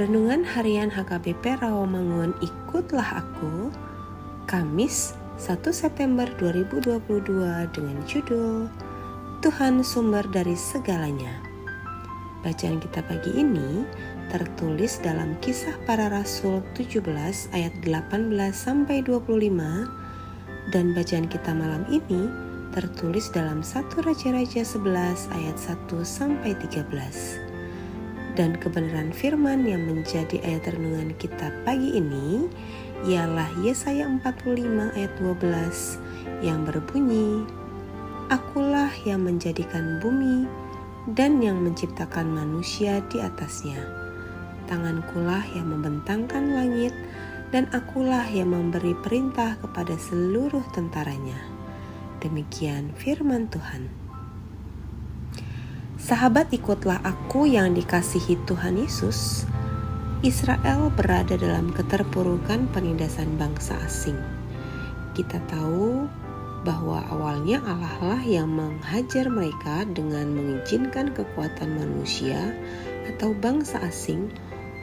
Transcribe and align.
Renungan 0.00 0.48
Harian 0.48 0.88
HKBP 0.88 1.60
Rawamangun 1.60 2.32
Ikutlah 2.40 3.20
Aku 3.20 3.68
Kamis 4.48 5.12
1 5.36 5.60
September 5.76 6.24
2022 6.40 7.04
dengan 7.68 8.00
judul 8.08 8.64
Tuhan 9.44 9.84
sumber 9.84 10.24
dari 10.32 10.56
segalanya. 10.56 11.36
Bacaan 12.40 12.80
kita 12.80 13.04
pagi 13.04 13.44
ini 13.44 13.84
tertulis 14.32 15.04
dalam 15.04 15.36
Kisah 15.44 15.76
Para 15.84 16.08
Rasul 16.08 16.64
17 16.80 17.04
ayat 17.52 17.76
18 17.84 18.32
sampai 18.56 19.04
25 19.04 19.52
dan 20.72 20.96
bacaan 20.96 21.28
kita 21.28 21.52
malam 21.52 21.84
ini 21.92 22.24
tertulis 22.72 23.28
dalam 23.36 23.60
1 23.60 23.84
Raja-Raja 24.00 24.64
11 24.64 25.28
ayat 25.28 25.56
1 25.60 25.76
sampai 26.00 26.56
13 26.56 27.49
dan 28.40 28.56
kebenaran 28.56 29.12
firman 29.12 29.68
yang 29.68 29.84
menjadi 29.84 30.40
ayat 30.40 30.72
renungan 30.72 31.12
kita 31.20 31.52
pagi 31.60 31.92
ini 31.92 32.48
ialah 33.04 33.52
Yesaya 33.60 34.08
45 34.08 34.96
ayat 34.96 35.12
12 35.20 36.40
yang 36.40 36.64
berbunyi 36.64 37.44
Akulah 38.32 38.88
yang 39.04 39.28
menjadikan 39.28 40.00
bumi 40.00 40.48
dan 41.12 41.44
yang 41.44 41.60
menciptakan 41.60 42.32
manusia 42.32 43.04
di 43.12 43.20
atasnya. 43.20 43.76
Tangankulah 44.64 45.44
yang 45.52 45.76
membentangkan 45.76 46.56
langit 46.56 46.96
dan 47.52 47.68
akulah 47.76 48.24
yang 48.24 48.56
memberi 48.56 48.96
perintah 49.04 49.60
kepada 49.60 50.00
seluruh 50.00 50.64
tentaranya. 50.72 51.36
Demikian 52.24 52.96
firman 52.96 53.52
Tuhan 53.52 54.09
Sahabat 56.00 56.48
ikutlah 56.48 57.04
aku 57.04 57.44
yang 57.44 57.76
dikasihi 57.76 58.40
Tuhan 58.48 58.80
Yesus. 58.80 59.44
Israel 60.24 60.88
berada 60.96 61.36
dalam 61.36 61.76
keterpurukan 61.76 62.72
penindasan 62.72 63.36
bangsa 63.36 63.76
asing. 63.84 64.16
Kita 65.12 65.36
tahu 65.52 66.08
bahwa 66.64 67.04
awalnya 67.12 67.60
Allah 67.68 68.16
lah 68.16 68.22
yang 68.24 68.48
menghajar 68.48 69.28
mereka 69.28 69.84
dengan 69.92 70.32
mengizinkan 70.32 71.12
kekuatan 71.12 71.68
manusia 71.76 72.56
atau 73.04 73.36
bangsa 73.36 73.84
asing 73.84 74.32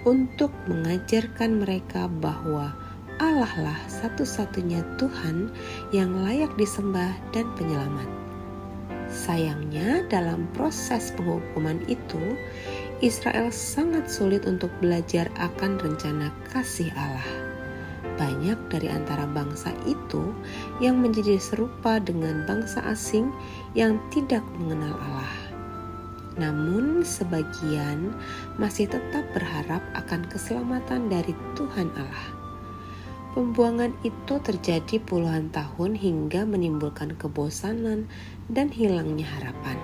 untuk 0.06 0.54
mengajarkan 0.70 1.66
mereka 1.66 2.06
bahwa 2.22 2.78
Allah 3.18 3.54
lah 3.58 3.80
satu-satunya 3.90 4.86
Tuhan 5.02 5.50
yang 5.90 6.14
layak 6.22 6.54
disembah 6.62 7.18
dan 7.34 7.50
penyelamat. 7.58 8.27
Sayangnya, 9.08 10.04
dalam 10.12 10.52
proses 10.52 11.16
penghukuman 11.16 11.80
itu, 11.88 12.36
Israel 13.00 13.54
sangat 13.56 14.12
sulit 14.12 14.44
untuk 14.44 14.74
belajar 14.84 15.32
akan 15.40 15.80
rencana 15.80 16.34
kasih 16.52 16.92
Allah. 16.98 17.32
Banyak 18.18 18.58
dari 18.74 18.90
antara 18.90 19.30
bangsa 19.30 19.70
itu 19.86 20.34
yang 20.82 21.00
menjadi 21.00 21.38
serupa 21.38 22.02
dengan 22.02 22.44
bangsa 22.50 22.82
asing 22.90 23.30
yang 23.78 24.02
tidak 24.10 24.42
mengenal 24.58 24.98
Allah. 24.98 25.36
Namun, 26.38 27.02
sebagian 27.02 28.14
masih 28.62 28.90
tetap 28.90 29.26
berharap 29.34 29.82
akan 29.98 30.26
keselamatan 30.30 31.10
dari 31.10 31.34
Tuhan 31.58 31.90
Allah. 31.98 32.37
Pembuangan 33.38 33.94
itu 34.02 34.42
terjadi 34.42 34.98
puluhan 34.98 35.54
tahun 35.54 35.94
hingga 35.94 36.42
menimbulkan 36.50 37.14
kebosanan 37.22 38.10
dan 38.50 38.74
hilangnya 38.74 39.30
harapan. 39.30 39.78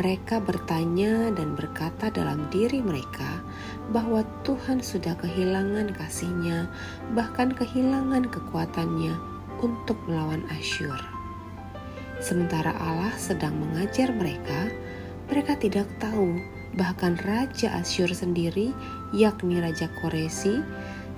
Mereka 0.00 0.40
bertanya 0.40 1.28
dan 1.36 1.52
berkata 1.52 2.08
dalam 2.08 2.48
diri 2.48 2.80
mereka 2.80 3.44
bahwa 3.92 4.24
Tuhan 4.48 4.80
sudah 4.80 5.12
kehilangan 5.20 5.92
kasihnya, 5.92 6.72
bahkan 7.12 7.52
kehilangan 7.52 8.32
kekuatannya 8.32 9.12
untuk 9.60 10.00
melawan 10.08 10.40
Asyur. 10.48 10.96
Sementara 12.16 12.72
Allah 12.80 13.12
sedang 13.20 13.60
mengajar 13.60 14.08
mereka, 14.16 14.72
mereka 15.28 15.52
tidak 15.60 15.84
tahu 16.00 16.40
bahkan 16.80 17.20
Raja 17.28 17.76
Asyur 17.76 18.08
sendiri, 18.08 18.72
yakni 19.12 19.60
Raja 19.60 19.92
Koresi, 20.00 20.64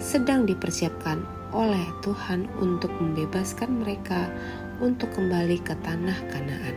sedang 0.01 0.49
dipersiapkan 0.49 1.21
oleh 1.53 1.85
Tuhan 2.01 2.49
untuk 2.57 2.89
membebaskan 2.97 3.85
mereka 3.85 4.33
untuk 4.81 5.13
kembali 5.13 5.61
ke 5.61 5.77
tanah 5.85 6.17
Kanaan. 6.33 6.77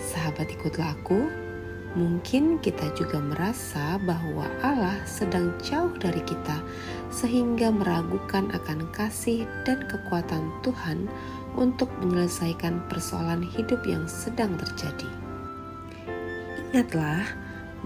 Sahabat 0.00 0.48
ikutlah 0.48 0.96
aku, 0.96 1.28
mungkin 1.92 2.56
kita 2.64 2.88
juga 2.96 3.20
merasa 3.20 4.00
bahwa 4.08 4.48
Allah 4.64 4.96
sedang 5.04 5.52
jauh 5.60 5.92
dari 6.00 6.24
kita 6.24 6.64
sehingga 7.12 7.68
meragukan 7.68 8.48
akan 8.56 8.88
kasih 8.96 9.44
dan 9.68 9.84
kekuatan 9.84 10.48
Tuhan 10.64 11.12
untuk 11.60 11.92
menyelesaikan 12.00 12.88
persoalan 12.88 13.44
hidup 13.44 13.84
yang 13.84 14.08
sedang 14.08 14.56
terjadi. 14.56 15.10
Ingatlah 16.72 17.28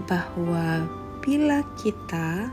bahwa 0.07 0.87
bila 1.19 1.59
kita 1.75 2.47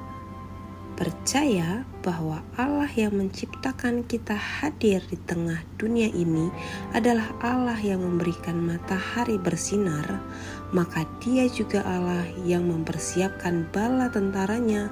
percaya 0.94 1.82
bahwa 2.06 2.46
Allah 2.54 2.88
yang 2.94 3.18
menciptakan 3.18 4.06
kita 4.06 4.38
hadir 4.38 5.02
di 5.10 5.18
tengah 5.26 5.58
dunia 5.74 6.06
ini 6.10 6.50
adalah 6.94 7.34
Allah 7.42 7.78
yang 7.82 8.02
memberikan 8.02 8.62
matahari 8.62 9.36
bersinar, 9.38 10.22
maka 10.70 11.02
Dia 11.18 11.50
juga 11.50 11.82
Allah 11.82 12.22
yang 12.46 12.70
mempersiapkan 12.70 13.66
bala 13.74 14.06
tentaranya 14.10 14.90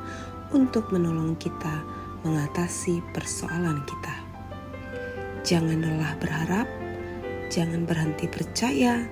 untuk 0.50 0.90
menolong 0.90 1.38
kita 1.38 1.87
mengatasi 2.26 3.02
persoalan 3.14 3.82
kita. 3.87 4.14
Jangan 5.43 5.82
lelah 5.82 6.14
berharap, 6.19 6.66
jangan 7.50 7.87
berhenti 7.87 8.26
percaya, 8.31 9.06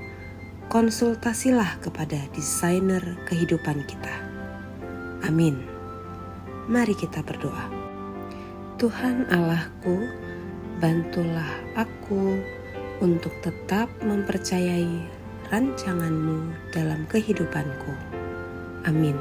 konsultasilah 0.71 1.83
kepada 1.83 2.19
desainer 2.35 3.03
kehidupan 3.27 3.83
kita. 3.87 4.15
Amin. 5.27 5.70
Mari 6.71 6.95
kita 6.95 7.27
berdoa. 7.27 7.67
Tuhan 8.79 9.27
Allahku, 9.27 10.07
bantulah 10.79 11.51
aku 11.75 12.39
untuk 13.03 13.35
tetap 13.43 13.91
mempercayai 14.07 15.03
rancanganmu 15.51 16.71
dalam 16.71 17.11
kehidupanku. 17.11 17.91
Amin. 18.87 19.19